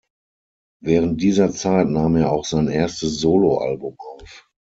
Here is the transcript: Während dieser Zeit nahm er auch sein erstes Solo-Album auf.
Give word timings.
Während 0.81 1.21
dieser 1.21 1.51
Zeit 1.51 1.87
nahm 1.87 2.15
er 2.15 2.31
auch 2.31 2.43
sein 2.45 2.67
erstes 2.69 3.19
Solo-Album 3.19 3.97
auf. 3.99 4.49